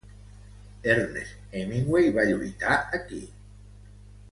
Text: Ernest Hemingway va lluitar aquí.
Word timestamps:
Ernest 0.93 1.35
Hemingway 1.53 2.11
va 2.17 2.25
lluitar 2.31 2.79
aquí. 3.01 3.23